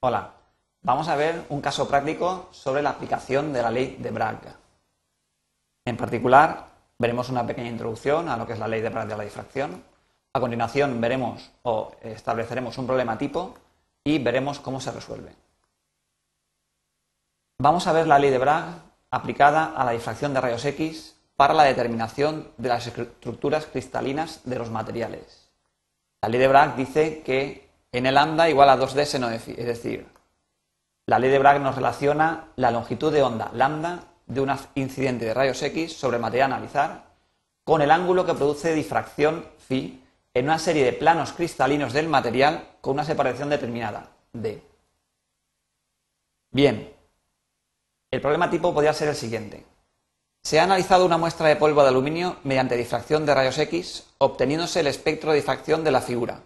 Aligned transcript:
Hola, 0.00 0.30
vamos 0.82 1.08
a 1.08 1.16
ver 1.16 1.46
un 1.48 1.62
caso 1.62 1.88
práctico 1.88 2.48
sobre 2.50 2.82
la 2.82 2.90
aplicación 2.90 3.50
de 3.54 3.62
la 3.62 3.70
ley 3.70 3.96
de 3.98 4.10
Bragg. 4.10 4.40
En 5.86 5.96
particular, 5.96 6.66
veremos 6.98 7.30
una 7.30 7.46
pequeña 7.46 7.70
introducción 7.70 8.28
a 8.28 8.36
lo 8.36 8.46
que 8.46 8.52
es 8.52 8.58
la 8.58 8.68
ley 8.68 8.82
de 8.82 8.90
Bragg 8.90 9.08
de 9.08 9.16
la 9.16 9.24
difracción. 9.24 9.82
A 10.34 10.40
continuación 10.40 11.00
veremos 11.00 11.50
o 11.62 11.92
estableceremos 12.02 12.76
un 12.76 12.86
problema 12.86 13.16
tipo 13.16 13.54
y 14.04 14.18
veremos 14.18 14.60
cómo 14.60 14.82
se 14.82 14.92
resuelve. 14.92 15.32
Vamos 17.58 17.86
a 17.86 17.92
ver 17.92 18.06
la 18.06 18.18
ley 18.18 18.30
de 18.30 18.38
Bragg 18.38 18.66
aplicada 19.10 19.72
a 19.74 19.82
la 19.82 19.92
difracción 19.92 20.34
de 20.34 20.42
rayos 20.42 20.64
X 20.66 21.16
para 21.36 21.54
la 21.54 21.64
determinación 21.64 22.52
de 22.58 22.68
las 22.68 22.86
estructuras 22.86 23.64
cristalinas 23.64 24.42
de 24.44 24.56
los 24.56 24.70
materiales. 24.70 25.50
La 26.20 26.28
ley 26.28 26.38
de 26.38 26.48
Bragg 26.48 26.76
dice 26.76 27.22
que 27.22 27.65
el 28.04 28.14
lambda 28.14 28.50
igual 28.50 28.68
a 28.68 28.76
2D 28.76 29.06
seno 29.06 29.28
de 29.28 29.36
Es 29.36 29.66
decir, 29.66 30.06
la 31.06 31.18
ley 31.18 31.30
de 31.30 31.38
Bragg 31.38 31.62
nos 31.62 31.76
relaciona 31.76 32.48
la 32.56 32.70
longitud 32.70 33.10
de 33.10 33.22
onda 33.22 33.50
lambda 33.54 34.04
de 34.26 34.40
un 34.42 34.52
incidente 34.74 35.24
de 35.24 35.32
rayos 35.32 35.62
X 35.62 35.96
sobre 35.96 36.18
material 36.18 36.52
a 36.52 36.56
analizar 36.56 37.04
con 37.64 37.80
el 37.80 37.90
ángulo 37.90 38.26
que 38.26 38.34
produce 38.34 38.74
difracción 38.74 39.46
phi 39.58 40.02
en 40.34 40.44
una 40.44 40.58
serie 40.58 40.84
de 40.84 40.92
planos 40.92 41.32
cristalinos 41.32 41.94
del 41.94 42.08
material 42.08 42.68
con 42.82 42.94
una 42.94 43.04
separación 43.04 43.48
determinada, 43.48 44.10
d. 44.34 44.62
Bien, 46.50 46.92
el 48.10 48.20
problema 48.20 48.50
tipo 48.50 48.74
podría 48.74 48.92
ser 48.92 49.08
el 49.08 49.14
siguiente. 49.14 49.64
Se 50.42 50.60
ha 50.60 50.64
analizado 50.64 51.06
una 51.06 51.18
muestra 51.18 51.48
de 51.48 51.56
polvo 51.56 51.82
de 51.82 51.88
aluminio 51.88 52.36
mediante 52.44 52.76
difracción 52.76 53.24
de 53.24 53.34
rayos 53.34 53.58
X, 53.58 54.06
obteniéndose 54.18 54.80
el 54.80 54.86
espectro 54.86 55.30
de 55.30 55.36
difracción 55.36 55.82
de 55.82 55.90
la 55.90 56.00
figura, 56.00 56.42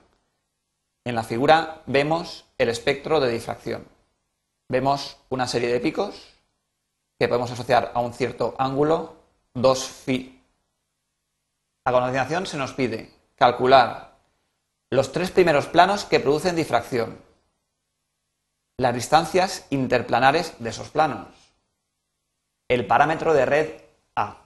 en 1.11 1.17
la 1.17 1.25
figura 1.25 1.83
vemos 1.87 2.47
el 2.57 2.69
espectro 2.69 3.19
de 3.19 3.31
difracción. 3.31 3.87
Vemos 4.69 5.19
una 5.29 5.49
serie 5.49 5.73
de 5.73 5.81
picos 5.81 6.37
que 7.19 7.27
podemos 7.27 7.51
asociar 7.51 7.91
a 7.95 8.01
un 8.01 8.15
cierto 8.15 8.55
ángulo, 8.59 9.17
2 9.55 9.85
phi. 9.85 10.41
A 11.85 11.93
continuación 11.93 12.47
se 12.47 12.57
nos 12.57 12.73
pide 12.75 13.13
calcular 13.35 14.19
los 14.91 15.11
tres 15.11 15.33
primeros 15.33 15.67
planos 15.67 16.05
que 16.05 16.21
producen 16.21 16.55
difracción, 16.55 17.19
las 18.79 18.95
distancias 18.95 19.67
interplanares 19.71 20.55
de 20.61 20.71
esos 20.71 20.91
planos, 20.91 21.29
el 22.69 22.87
parámetro 22.87 23.35
de 23.35 23.47
red 23.47 23.81
A. 24.15 24.37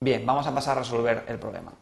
Bien, 0.00 0.26
vamos 0.26 0.46
a 0.46 0.54
pasar 0.54 0.76
a 0.76 0.80
resolver 0.80 1.24
el 1.26 1.38
problema. 1.38 1.72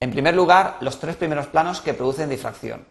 En 0.00 0.10
primer 0.10 0.34
lugar, 0.34 0.76
los 0.80 1.00
tres 1.00 1.16
primeros 1.16 1.48
planos 1.48 1.80
que 1.80 1.94
producen 1.94 2.30
difracción. 2.30 2.86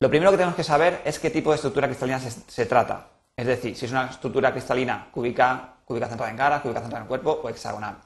Lo 0.00 0.08
primero 0.08 0.30
que 0.30 0.38
tenemos 0.38 0.56
que 0.56 0.64
saber 0.64 1.02
es 1.04 1.18
qué 1.18 1.28
tipo 1.28 1.50
de 1.50 1.56
estructura 1.56 1.86
cristalina 1.86 2.18
se, 2.18 2.66
trata. 2.66 3.08
Es 3.36 3.46
decir, 3.46 3.76
si 3.76 3.84
es 3.84 3.92
una 3.92 4.06
estructura 4.06 4.50
cristalina 4.50 5.08
cúbica, 5.12 5.74
cúbica 5.84 6.08
centrada 6.08 6.30
en 6.30 6.38
cara, 6.38 6.62
cúbica 6.62 6.80
centrada 6.80 7.02
en 7.02 7.08
cuerpo 7.08 7.40
o 7.42 7.48
hexagonal. 7.50 7.98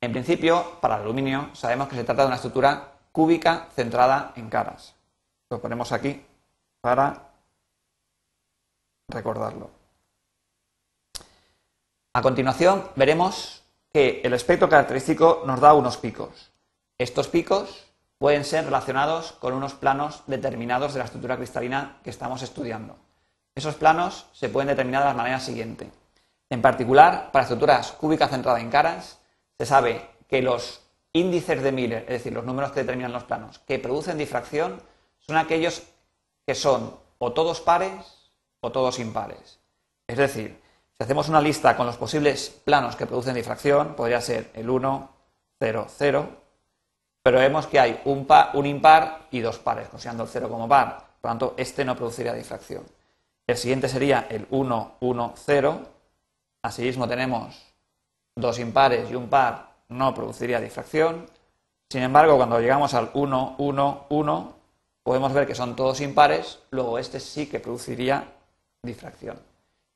En 0.00 0.10
principio, 0.10 0.80
para 0.80 0.96
el 0.96 1.02
aluminio, 1.02 1.50
sabemos 1.54 1.88
que 1.88 1.94
se 1.94 2.04
trata 2.04 2.22
de 2.22 2.26
una 2.26 2.36
estructura 2.36 2.92
cúbica 3.12 3.68
centrada 3.74 4.32
en 4.34 4.48
caras. 4.48 4.96
Lo 5.48 5.60
ponemos 5.60 5.92
aquí 5.92 6.20
para 6.80 7.30
recordarlo. 9.08 9.70
A 12.14 12.22
continuación, 12.22 12.90
veremos 12.96 13.62
que 13.92 14.20
el 14.24 14.32
espectro 14.32 14.68
característico 14.68 15.44
nos 15.46 15.60
da 15.60 15.72
unos 15.74 15.96
picos. 15.98 16.50
Estos 16.98 17.28
picos 17.28 17.86
pueden 18.18 18.44
ser 18.44 18.64
relacionados 18.64 19.30
con 19.30 19.54
unos 19.54 19.74
planos 19.74 20.24
determinados 20.26 20.92
de 20.92 20.98
la 20.98 21.04
estructura 21.04 21.36
cristalina 21.36 22.00
que 22.02 22.10
estamos 22.10 22.42
estudiando. 22.42 22.96
Esos 23.54 23.76
planos 23.76 24.26
se 24.32 24.48
pueden 24.48 24.66
determinar 24.66 25.02
de 25.02 25.08
la 25.10 25.14
manera 25.14 25.38
siguiente. 25.38 25.92
En 26.50 26.60
particular, 26.60 27.30
para 27.30 27.44
estructuras 27.44 27.92
cúbicas 27.92 28.30
centradas 28.30 28.62
en 28.62 28.70
caras, 28.70 29.20
se 29.56 29.64
sabe 29.64 30.10
que 30.26 30.42
los 30.42 30.80
índices 31.12 31.62
de 31.62 31.70
Miller, 31.70 32.02
es 32.02 32.14
decir, 32.18 32.32
los 32.32 32.44
números 32.44 32.72
que 32.72 32.80
determinan 32.80 33.12
los 33.12 33.24
planos, 33.24 33.60
que 33.60 33.78
producen 33.78 34.18
difracción, 34.18 34.82
son 35.20 35.36
aquellos 35.36 35.84
que 36.44 36.56
son 36.56 36.96
o 37.18 37.32
todos 37.32 37.60
pares 37.60 38.32
o 38.60 38.72
todos 38.72 38.98
impares. 38.98 39.60
Es 40.08 40.16
decir, 40.16 40.60
si 40.96 41.04
hacemos 41.04 41.28
una 41.28 41.40
lista 41.40 41.76
con 41.76 41.86
los 41.86 41.96
posibles 41.96 42.60
planos 42.64 42.96
que 42.96 43.06
producen 43.06 43.36
difracción, 43.36 43.94
podría 43.94 44.20
ser 44.20 44.50
el 44.54 44.68
1, 44.68 45.10
0, 45.60 45.86
0, 45.88 46.28
pero 47.28 47.40
vemos 47.40 47.66
que 47.66 47.78
hay 47.78 48.00
un, 48.06 48.26
un 48.54 48.64
impar 48.64 49.26
y 49.30 49.40
dos 49.40 49.58
pares, 49.58 49.86
considerando 49.90 50.22
el 50.22 50.30
0 50.30 50.48
como 50.48 50.66
par. 50.66 50.96
Por 51.20 51.30
lo 51.30 51.32
tanto, 51.32 51.54
este 51.58 51.84
no 51.84 51.94
produciría 51.94 52.32
difracción. 52.32 52.84
El 53.46 53.58
siguiente 53.58 53.86
sería 53.86 54.26
el 54.30 54.46
1, 54.48 54.94
1, 55.00 55.34
0. 55.36 55.80
Asimismo 56.62 57.06
tenemos 57.06 57.70
dos 58.34 58.58
impares 58.58 59.10
y 59.10 59.14
un 59.14 59.28
par, 59.28 59.74
no 59.90 60.14
produciría 60.14 60.58
difracción. 60.58 61.26
Sin 61.90 62.02
embargo, 62.02 62.38
cuando 62.38 62.60
llegamos 62.60 62.94
al 62.94 63.10
1, 63.12 63.56
1, 63.58 64.06
1, 64.08 64.54
podemos 65.02 65.30
ver 65.34 65.46
que 65.46 65.54
son 65.54 65.76
todos 65.76 66.00
impares, 66.00 66.60
luego 66.70 66.98
este 66.98 67.20
sí 67.20 67.46
que 67.46 67.60
produciría 67.60 68.24
difracción. 68.82 69.38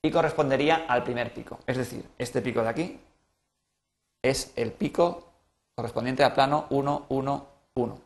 Y 0.03 0.10
correspondería 0.10 0.84
al 0.87 1.03
primer 1.03 1.32
pico. 1.32 1.60
Es 1.66 1.78
decir, 1.78 2.06
este 2.19 2.43
pico 2.43 2.62
de 2.62 2.69
aquí 2.69 3.00
es 4.20 4.53
el 4.54 4.72
pico 4.72 5.31
correspondiente 5.74 6.24
al 6.24 6.34
plano 6.34 6.66
1, 6.70 7.06
1, 7.08 7.46
1. 7.74 8.00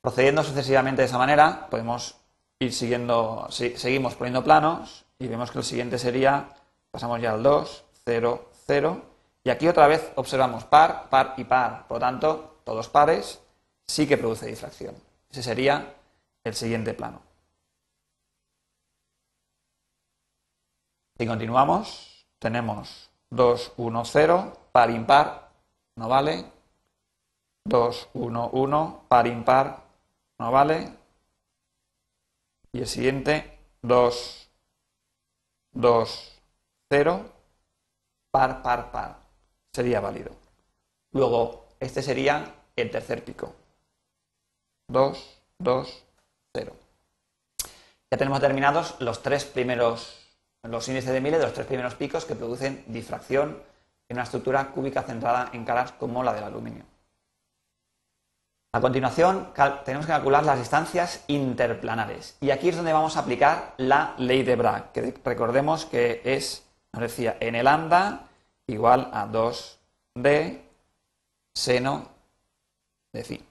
Procediendo 0.00 0.42
sucesivamente 0.42 1.02
de 1.02 1.06
esa 1.06 1.18
manera, 1.18 1.68
podemos 1.68 2.16
ir 2.58 2.72
siguiendo, 2.72 3.48
seguimos 3.50 4.14
poniendo 4.14 4.42
planos 4.42 5.04
y 5.18 5.26
vemos 5.26 5.50
que 5.50 5.58
el 5.58 5.64
siguiente 5.64 5.98
sería, 5.98 6.48
pasamos 6.90 7.20
ya 7.20 7.32
al 7.32 7.42
2, 7.42 7.84
0, 8.04 8.50
0, 8.66 9.02
y 9.44 9.50
aquí 9.50 9.68
otra 9.68 9.86
vez 9.86 10.12
observamos 10.16 10.64
par, 10.64 11.08
par 11.08 11.34
y 11.36 11.44
par, 11.44 11.86
por 11.86 11.96
lo 11.96 12.00
tanto, 12.00 12.60
todos 12.64 12.88
pares 12.88 13.40
sí 13.86 14.06
que 14.06 14.16
produce 14.16 14.46
difracción. 14.46 14.94
Ese 15.30 15.42
sería 15.42 15.94
el 16.44 16.54
siguiente 16.54 16.94
plano. 16.94 17.20
Si 21.18 21.26
continuamos, 21.26 22.26
tenemos 22.38 23.10
2, 23.30 23.72
1, 23.76 24.04
0, 24.04 24.52
par, 24.72 24.90
impar, 24.90 25.45
no 25.96 26.08
vale. 26.08 26.44
2, 27.64 28.10
1, 28.14 28.50
1, 28.52 29.04
par, 29.08 29.26
impar, 29.26 29.82
no 30.38 30.52
vale. 30.52 30.92
Y 32.72 32.80
el 32.80 32.86
siguiente, 32.86 33.58
2, 33.82 34.50
2, 35.72 36.40
0, 36.90 37.32
par, 38.30 38.62
par, 38.62 38.92
par. 38.92 39.16
Sería 39.72 40.00
válido. 40.00 40.32
Luego, 41.12 41.66
este 41.80 42.02
sería 42.02 42.54
el 42.76 42.90
tercer 42.90 43.24
pico. 43.24 43.54
2, 44.88 45.40
2, 45.58 46.04
0. 46.54 46.72
Ya 48.10 48.18
tenemos 48.18 48.40
determinados 48.40 48.94
los 49.00 49.22
tres 49.22 49.44
primeros, 49.44 50.24
los 50.62 50.86
índices 50.88 51.12
de 51.12 51.20
Miller 51.20 51.40
de 51.40 51.46
los 51.46 51.54
tres 51.54 51.66
primeros 51.66 51.96
picos 51.96 52.24
que 52.24 52.36
producen 52.36 52.84
difracción 52.86 53.60
en 54.08 54.16
una 54.16 54.24
estructura 54.24 54.70
cúbica 54.70 55.02
centrada 55.02 55.50
en 55.52 55.64
caras 55.64 55.92
como 55.92 56.22
la 56.22 56.32
del 56.32 56.44
aluminio. 56.44 56.84
A 58.72 58.80
continuación, 58.80 59.52
tenemos 59.86 60.04
que 60.04 60.12
calcular 60.12 60.44
las 60.44 60.58
distancias 60.58 61.24
interplanares. 61.28 62.36
Y 62.40 62.50
aquí 62.50 62.68
es 62.68 62.76
donde 62.76 62.92
vamos 62.92 63.16
a 63.16 63.20
aplicar 63.20 63.72
la 63.78 64.14
ley 64.18 64.42
de 64.42 64.54
Bragg, 64.54 64.92
que 64.92 65.14
recordemos 65.24 65.86
que 65.86 66.20
es, 66.24 66.62
nos 66.92 67.00
decía, 67.00 67.38
n 67.40 67.62
lambda 67.62 68.28
igual 68.66 69.08
a 69.14 69.26
2d 69.26 70.60
seno 71.54 72.06
de 73.14 73.24
phi. 73.24 73.42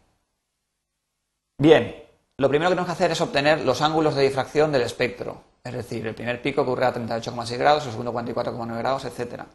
Bien, 1.57 2.03
lo 2.38 2.50
primero 2.50 2.69
que 2.69 2.75
tenemos 2.75 2.88
que 2.88 2.94
hacer 2.94 3.12
es 3.12 3.21
obtener 3.21 3.65
los 3.65 3.81
ángulos 3.81 4.13
de 4.13 4.24
difracción 4.24 4.71
del 4.71 4.83
espectro. 4.83 5.41
Es 5.63 5.74
decir, 5.74 6.06
el 6.06 6.13
primer 6.13 6.39
pico 6.39 6.62
ocurre 6.62 6.85
a 6.85 6.94
38,6 6.94 7.57
grados, 7.57 7.85
el 7.85 7.91
segundo 7.91 8.13
44,9 8.13 8.77
grados, 8.77 9.06
etcétera 9.06 9.47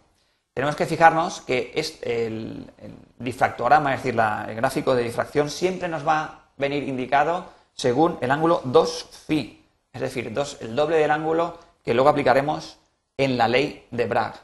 tenemos 0.60 0.76
que 0.76 0.84
fijarnos 0.84 1.40
que 1.40 1.72
el, 2.02 2.70
difractograma, 3.18 3.94
es 3.94 4.02
decir, 4.02 4.20
el 4.20 4.54
gráfico 4.56 4.94
de 4.94 5.04
difracción, 5.04 5.48
siempre 5.48 5.88
nos 5.88 6.06
va 6.06 6.20
a 6.20 6.40
venir 6.58 6.82
indicado 6.82 7.46
según 7.72 8.18
el 8.20 8.30
ángulo 8.30 8.60
2 8.64 9.08
phi, 9.26 9.64
es 9.90 10.00
decir, 10.02 10.26
el 10.60 10.76
doble 10.76 10.98
del 10.98 11.12
ángulo 11.12 11.56
que 11.82 11.94
luego 11.94 12.10
aplicaremos 12.10 12.78
en 13.16 13.38
la 13.38 13.48
ley 13.48 13.86
de 13.90 14.04
Bragg. 14.04 14.34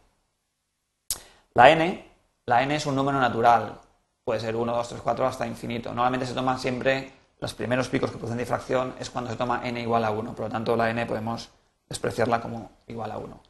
La 1.53 1.71
n, 1.71 2.11
la 2.45 2.61
n 2.63 2.75
es 2.75 2.85
un 2.85 2.95
número 2.95 3.21
natural, 3.21 3.79
puede 4.25 4.41
ser 4.41 4.57
1, 4.57 4.69
2, 4.69 4.89
3, 4.89 5.01
4 5.01 5.27
hasta 5.27 5.47
infinito. 5.47 5.93
Normalmente 5.93 6.25
se 6.25 6.33
toman 6.33 6.59
siempre 6.59 7.13
los 7.39 7.53
primeros 7.53 7.87
picos 7.87 8.11
que 8.11 8.17
producen 8.17 8.37
difracción, 8.37 8.95
es 8.99 9.09
cuando 9.09 9.31
se 9.31 9.37
toma 9.37 9.61
n 9.63 9.79
igual 9.79 10.03
a 10.03 10.11
1, 10.11 10.33
por 10.33 10.47
lo 10.47 10.51
tanto 10.51 10.75
la 10.75 10.89
n 10.89 11.05
podemos 11.05 11.49
despreciarla 11.91 12.39
como 12.39 12.71
igual 12.87 13.11
a 13.11 13.17
1. 13.17 13.41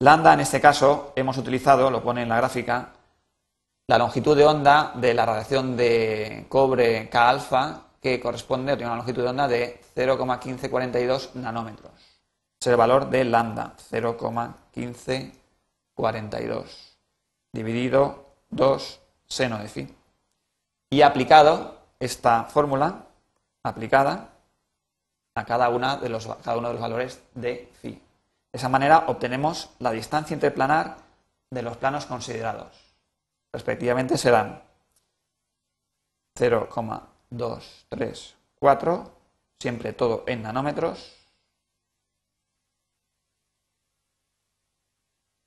Lambda, 0.00 0.34
en 0.34 0.40
este 0.40 0.60
caso, 0.60 1.14
hemos 1.16 1.38
utilizado, 1.38 1.90
lo 1.90 2.02
pone 2.02 2.22
en 2.22 2.28
la 2.28 2.36
gráfica, 2.36 2.90
la 3.86 3.96
longitud 3.96 4.36
de 4.36 4.44
onda 4.44 4.92
de 4.94 5.14
la 5.14 5.24
radiación 5.24 5.74
de 5.74 6.44
cobre 6.50 7.08
K 7.08 7.30
alfa, 7.30 7.84
que 7.98 8.20
corresponde, 8.20 8.76
tiene 8.76 8.90
una 8.90 8.98
longitud 8.98 9.22
de 9.22 9.28
onda 9.30 9.48
de 9.48 9.80
0,1542 9.96 11.32
nanómetros. 11.34 11.92
Es 12.60 12.66
el 12.66 12.76
valor 12.76 13.08
de 13.08 13.24
lambda, 13.24 13.72
0,1542, 13.90 16.64
dividido 17.52 18.26
2 18.50 19.00
seno 19.26 19.56
de 19.58 19.68
phi. 19.68 19.88
Y 20.90 21.00
aplicado 21.00 21.78
esta 21.98 22.44
fórmula, 22.44 23.06
aplicada, 23.62 24.31
a 25.34 25.44
cada, 25.44 25.68
una 25.68 25.96
de 25.96 26.08
los, 26.08 26.26
cada 26.26 26.56
uno 26.56 26.68
de 26.68 26.74
los 26.74 26.82
valores 26.82 27.22
de 27.34 27.70
phi. 27.80 27.90
De 27.90 28.00
esa 28.52 28.68
manera 28.68 29.06
obtenemos 29.08 29.70
la 29.78 29.90
distancia 29.90 30.34
interplanar 30.34 30.98
de 31.50 31.62
los 31.62 31.76
planos 31.76 32.06
considerados. 32.06 32.94
Respectivamente 33.52 34.18
serán 34.18 34.62
0,234, 36.38 39.10
siempre 39.58 39.92
todo 39.92 40.22
en 40.26 40.42
nanómetros, 40.42 41.18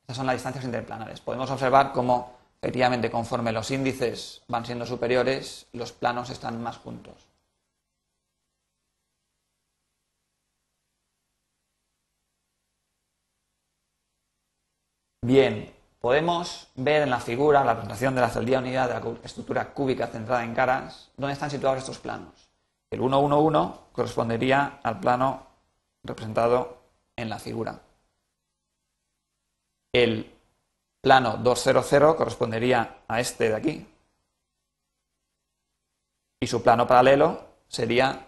Estas 0.00 0.16
son 0.16 0.26
las 0.26 0.34
distancias 0.34 0.64
interplanares. 0.64 1.20
Podemos 1.20 1.48
observar 1.50 1.92
cómo 1.92 2.37
efectivamente 2.60 3.10
conforme 3.10 3.52
los 3.52 3.70
índices 3.70 4.42
van 4.48 4.66
siendo 4.66 4.86
superiores, 4.86 5.66
los 5.72 5.92
planos 5.92 6.30
están 6.30 6.62
más 6.62 6.78
juntos. 6.78 7.14
Bien, 15.22 15.72
podemos 16.00 16.68
ver 16.74 17.02
en 17.02 17.10
la 17.10 17.20
figura, 17.20 17.64
la 17.64 17.74
presentación 17.74 18.14
de 18.14 18.20
la 18.20 18.30
celdía 18.30 18.60
unidad 18.60 18.88
de 18.88 18.94
la 18.94 19.18
estructura 19.24 19.72
cúbica 19.74 20.06
centrada 20.06 20.44
en 20.44 20.54
caras, 20.54 21.10
dónde 21.16 21.34
están 21.34 21.50
situados 21.50 21.78
estos 21.78 21.98
planos. 21.98 22.48
El 22.90 23.00
1, 23.00 23.20
1, 23.20 23.40
1 23.40 23.80
correspondería 23.92 24.80
al 24.82 25.00
plano 25.00 25.46
representado 26.02 26.78
en 27.16 27.28
la 27.28 27.38
figura. 27.38 27.80
El 29.92 30.37
plano 31.00 31.36
200 31.38 32.16
correspondería 32.16 33.02
a 33.08 33.20
este 33.20 33.48
de 33.48 33.54
aquí. 33.54 33.86
Y 36.40 36.46
su 36.46 36.62
plano 36.62 36.86
paralelo 36.86 37.46
sería 37.68 38.26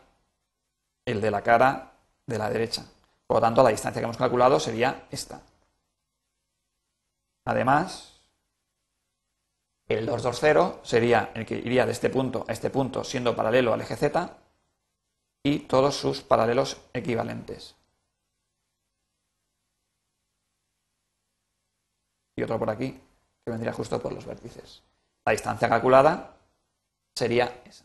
el 1.05 1.21
de 1.21 1.31
la 1.31 1.43
cara 1.43 1.93
de 2.27 2.39
la 2.39 2.51
derecha. 2.51 2.85
Por 3.27 3.37
lo 3.37 3.41
tanto, 3.41 3.63
la 3.63 3.71
distancia 3.71 4.01
que 4.01 4.05
hemos 4.05 4.17
calculado 4.17 4.59
sería 4.59 5.07
esta. 5.11 5.41
Además, 7.45 8.21
el 9.89 10.07
220 10.07 10.81
sería 10.83 11.31
el 11.35 11.47
que 11.47 11.57
iría 11.57 11.87
de 11.87 11.93
este 11.93 12.11
punto 12.11 12.45
a 12.47 12.53
este 12.53 12.71
punto 12.71 13.03
siendo 13.03 13.35
paralelo 13.35 13.73
al 13.73 13.81
eje 13.81 13.97
Z 13.97 14.37
y 15.43 15.61
todos 15.61 15.97
sus 15.97 16.23
paralelos 16.23 16.77
equivalentes. 16.93 17.75
Y 22.41 22.43
otro 22.43 22.59
por 22.59 22.71
aquí, 22.71 22.99
que 23.45 23.51
vendría 23.51 23.73
justo 23.73 24.01
por 24.01 24.13
los 24.13 24.25
vértices. 24.25 24.83
La 25.25 25.33
distancia 25.33 25.69
calculada 25.69 26.37
sería 27.15 27.61
esa. 27.65 27.85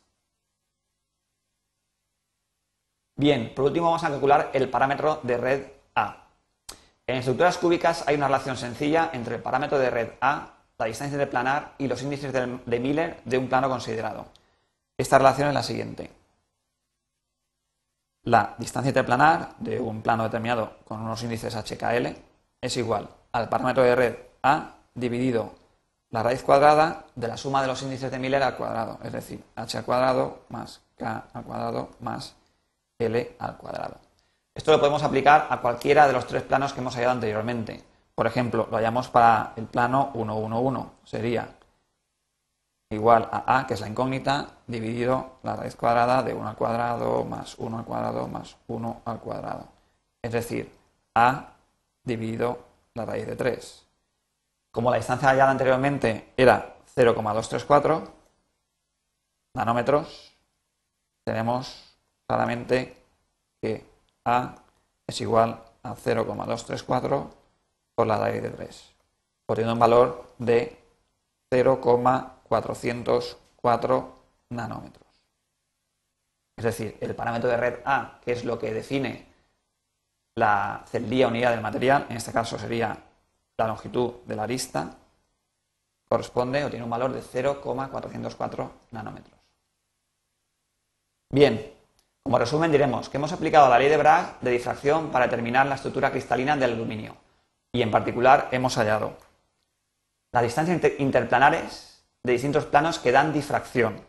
Bien, 3.18 3.54
por 3.54 3.66
último 3.66 3.88
vamos 3.88 4.04
a 4.04 4.10
calcular 4.10 4.52
el 4.54 4.70
parámetro 4.70 5.20
de 5.24 5.38
red 5.38 5.66
A. 5.96 6.28
En 7.08 7.18
estructuras 7.18 7.58
cúbicas 7.58 8.08
hay 8.08 8.16
una 8.16 8.28
relación 8.28 8.58
sencilla 8.58 9.12
entre 9.14 9.36
el 9.36 9.42
parámetro 9.42 9.78
de 9.78 9.90
red 9.90 10.10
A, 10.22 10.54
la 10.78 10.86
distancia 10.86 11.18
de 11.18 11.28
planar 11.28 11.76
y 11.78 11.88
los 11.88 12.02
índices 12.02 12.34
de 12.34 12.80
Miller 12.80 13.22
de 13.24 13.38
un 13.38 13.48
plano 13.48 13.70
considerado. 13.70 14.26
Esta 14.98 15.18
relación 15.18 15.50
es 15.50 15.54
la 15.54 15.64
siguiente. 15.64 16.12
La 18.24 18.56
distancia 18.58 18.90
interplanar 18.90 19.56
de 19.60 19.80
un 19.80 20.02
plano 20.02 20.24
determinado 20.24 20.78
con 20.84 21.02
unos 21.02 21.22
índices 21.24 21.56
HKL 21.56 22.08
es 22.60 22.78
igual 22.78 23.08
al 23.32 23.50
parámetro 23.50 23.84
de 23.84 23.96
red 23.96 24.16
a 24.46 24.76
dividido 24.94 25.56
la 26.12 26.22
raíz 26.22 26.44
cuadrada 26.44 27.08
de 27.16 27.28
la 27.28 27.36
suma 27.36 27.64
de 27.64 27.68
los 27.68 27.82
índices 27.82 28.12
de 28.12 28.20
Miller 28.20 28.44
al 28.44 28.56
cuadrado, 28.56 29.00
es 29.04 29.12
decir, 29.12 29.44
h 29.56 29.78
al 29.78 29.84
cuadrado 29.84 30.46
más 30.50 30.82
k 30.96 31.26
al 31.34 31.44
cuadrado 31.44 31.90
más 32.00 32.36
l 33.00 33.36
al 33.40 33.58
cuadrado. 33.58 33.96
Esto 34.54 34.72
lo 34.72 34.80
podemos 34.80 35.02
aplicar 35.02 35.48
a 35.50 35.60
cualquiera 35.60 36.06
de 36.06 36.14
los 36.14 36.28
tres 36.28 36.44
planos 36.44 36.74
que 36.74 36.80
hemos 36.80 36.96
hallado 36.96 37.14
anteriormente. 37.14 37.84
Por 38.14 38.28
ejemplo, 38.28 38.68
lo 38.70 38.78
hallamos 38.78 39.10
para 39.10 39.52
el 39.58 39.66
plano 39.66 40.12
1, 40.14 40.38
1, 40.38 40.60
1. 40.62 40.92
Sería 41.04 41.50
igual 42.92 43.28
a 43.32 43.58
a, 43.58 43.68
que 43.68 43.74
es 43.74 43.82
la 43.82 43.90
incógnita, 43.90 44.48
dividido 44.68 45.40
la 45.42 45.56
raíz 45.56 45.76
cuadrada 45.76 46.22
de 46.22 46.36
1 46.36 46.48
al 46.48 46.56
cuadrado 46.56 47.26
más 47.26 47.56
1 47.58 47.80
al 47.80 47.84
cuadrado 47.84 48.28
más 48.28 48.56
1 48.68 49.02
al 49.04 49.20
cuadrado. 49.20 49.68
Es 50.22 50.32
decir, 50.32 50.72
a 51.16 51.56
dividido 52.04 52.60
la 52.94 53.06
raíz 53.06 53.26
de 53.26 53.36
3. 53.36 53.85
Como 54.76 54.92
la 54.92 54.98
distancia 54.98 55.30
hallada 55.30 55.50
anteriormente 55.52 56.34
era 56.36 56.76
0,234 56.94 58.14
nanómetros, 59.54 60.36
tenemos 61.24 61.98
claramente 62.28 63.02
que 63.62 63.86
A 64.26 64.54
es 65.08 65.22
igual 65.22 65.64
a 65.82 65.96
0,234 65.96 67.34
por 67.96 68.06
la 68.06 68.18
raíz 68.18 68.44
de 68.44 68.50
3, 68.50 68.96
obteniendo 69.48 69.76
un 69.76 69.80
valor 69.80 70.34
de 70.40 70.78
0,404 71.50 74.16
nanómetros. 74.50 75.08
Es 76.58 76.66
decir, 76.66 76.98
el 77.00 77.16
parámetro 77.16 77.50
de 77.50 77.56
red 77.56 77.80
A, 77.86 78.20
que 78.26 78.34
es 78.34 78.44
lo 78.44 78.60
que 78.60 78.74
define 78.74 79.26
la 80.36 80.84
celdía 80.86 81.30
unidad 81.30 81.52
del 81.52 81.62
material, 81.62 82.08
en 82.10 82.18
este 82.18 82.34
caso 82.34 82.60
sería 82.60 83.06
la 83.58 83.68
longitud 83.68 84.14
de 84.26 84.36
la 84.36 84.44
arista 84.44 84.96
corresponde 86.08 86.64
o 86.64 86.70
tiene 86.70 86.84
un 86.84 86.90
valor 86.90 87.12
de 87.14 87.22
0,404 87.22 88.72
nanómetros. 88.92 89.40
Bien, 91.32 91.74
como 92.24 92.40
resumen 92.40 92.72
diremos 92.72 93.10
que 93.10 93.18
hemos 93.18 93.32
aplicado 93.32 93.70
la 93.70 93.80
ley 93.80 93.90
de 93.90 93.98
Bragg 93.98 94.40
de 94.42 94.52
difracción 94.52 95.10
para 95.10 95.26
determinar 95.26 95.66
la 95.66 95.76
estructura 95.76 96.12
cristalina 96.12 96.56
del 96.56 96.74
aluminio 96.74 97.16
y 97.72 97.82
en 97.82 97.92
particular 97.92 98.50
hemos 98.52 98.76
hallado 98.78 99.18
las 100.32 100.44
distancias 100.44 100.82
interplanares 101.00 102.04
de 102.24 102.32
distintos 102.34 102.66
planos 102.66 103.00
que 103.00 103.12
dan 103.12 103.34
difracción 103.34 104.02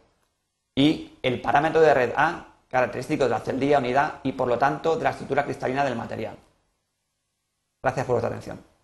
y 0.74 1.18
el 1.22 1.40
parámetro 1.40 1.80
de 1.80 1.94
red 1.94 2.12
A 2.16 2.46
característico 2.68 3.24
de 3.24 3.30
la 3.30 3.40
celdilla 3.40 3.78
unidad 3.78 4.20
y 4.22 4.32
por 4.32 4.48
lo 4.48 4.58
tanto 4.58 4.96
de 4.96 5.04
la 5.04 5.10
estructura 5.10 5.44
cristalina 5.44 5.84
del 5.84 5.96
material. 5.96 6.36
Gracias 7.82 8.06
por 8.06 8.14
vuestra 8.14 8.28
atención. 8.28 8.75